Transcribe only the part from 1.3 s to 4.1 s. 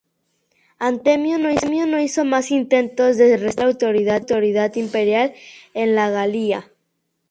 no hizo más intentos de restablecer